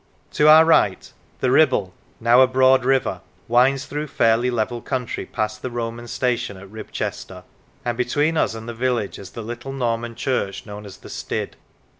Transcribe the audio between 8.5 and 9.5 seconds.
and the village is the